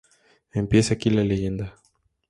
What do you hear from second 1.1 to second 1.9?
la leyenda.